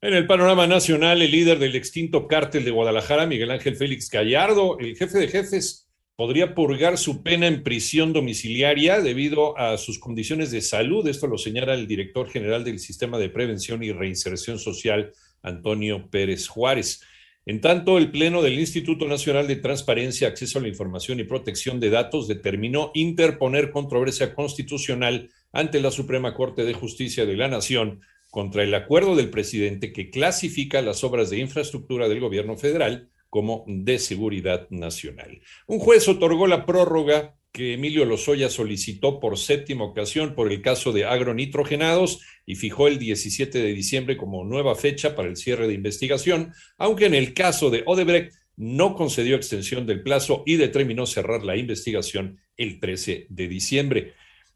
[0.00, 4.78] En el panorama nacional, el líder del extinto cártel de Guadalajara, Miguel Ángel Félix Gallardo,
[4.78, 10.50] el jefe de jefes, podría purgar su pena en prisión domiciliaria debido a sus condiciones
[10.52, 11.06] de salud.
[11.06, 16.48] Esto lo señala el director general del Sistema de Prevención y Reinserción Social, Antonio Pérez
[16.48, 17.02] Juárez.
[17.48, 21.78] En tanto, el Pleno del Instituto Nacional de Transparencia, Acceso a la Información y Protección
[21.78, 28.00] de Datos determinó interponer controversia constitucional ante la Suprema Corte de Justicia de la Nación
[28.32, 33.64] contra el acuerdo del presidente que clasifica las obras de infraestructura del gobierno federal como
[33.68, 35.40] de seguridad nacional.
[35.68, 40.92] Un juez otorgó la prórroga que Emilio Lozoya solicitó por séptima ocasión por el caso
[40.92, 45.72] de agronitrogenados y fijó el 17 de diciembre como nueva fecha para el cierre de
[45.72, 51.44] investigación, aunque en el caso de Odebrecht no concedió extensión del plazo y determinó cerrar
[51.44, 54.12] la investigación el 13 de diciembre.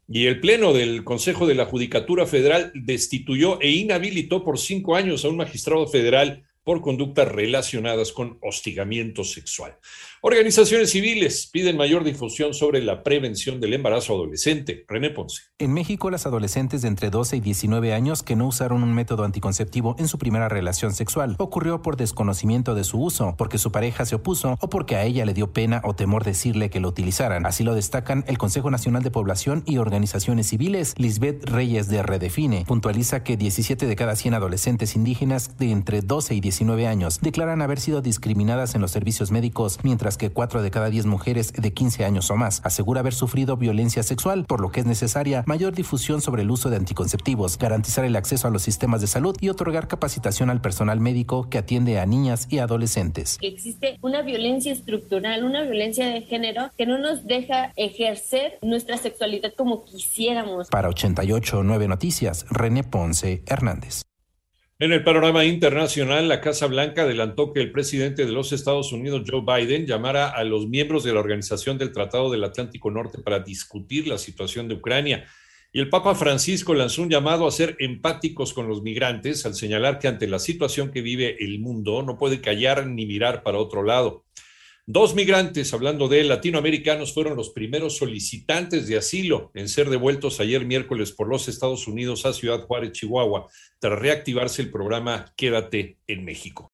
[0.07, 5.25] Y el Pleno del Consejo de la Judicatura Federal destituyó e inhabilitó por cinco años
[5.25, 9.77] a un magistrado federal por conductas relacionadas con hostigamiento sexual.
[10.21, 14.85] Organizaciones civiles piden mayor difusión sobre la prevención del embarazo adolescente.
[14.87, 15.41] René Ponce.
[15.57, 19.23] En México, las adolescentes de entre 12 y 19 años que no usaron un método
[19.23, 24.05] anticonceptivo en su primera relación sexual ocurrió por desconocimiento de su uso, porque su pareja
[24.05, 27.45] se opuso o porque a ella le dio pena o temor decirle que lo utilizaran.
[27.45, 30.93] Así lo destacan el Consejo Nacional de Población y Organizaciones Civiles.
[30.97, 36.35] Lisbeth Reyes de Redefine puntualiza que 17 de cada 100 adolescentes indígenas de entre 12
[36.35, 40.69] y 19 años declaran haber sido discriminadas en los servicios médicos, mientras que 4 de
[40.69, 44.69] cada 10 mujeres de 15 años o más asegura haber sufrido violencia sexual, por lo
[44.69, 48.63] que es necesaria mayor difusión sobre el uso de anticonceptivos, garantizar el acceso a los
[48.63, 53.37] sistemas de salud y otorgar capacitación al personal médico que atiende a niñas y adolescentes.
[53.41, 59.53] Existe una violencia estructural, una violencia de género que no nos deja ejercer nuestra sexualidad
[59.55, 60.67] como quisiéramos.
[60.67, 64.01] Para 88.9 Noticias, René Ponce Hernández.
[64.81, 69.21] En el panorama internacional, la Casa Blanca adelantó que el presidente de los Estados Unidos,
[69.29, 73.41] Joe Biden, llamara a los miembros de la Organización del Tratado del Atlántico Norte para
[73.41, 75.27] discutir la situación de Ucrania.
[75.71, 79.99] Y el Papa Francisco lanzó un llamado a ser empáticos con los migrantes al señalar
[79.99, 83.83] que ante la situación que vive el mundo no puede callar ni mirar para otro
[83.83, 84.25] lado.
[84.87, 90.65] Dos migrantes, hablando de latinoamericanos, fueron los primeros solicitantes de asilo en ser devueltos ayer
[90.65, 93.47] miércoles por los Estados Unidos a Ciudad Juárez, Chihuahua,
[93.79, 96.69] tras reactivarse el programa Quédate en México.